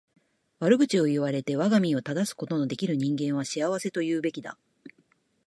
[0.59, 4.57] 悪口を言われて我が身を正すことの出来る人間は幸せと言うべきだ。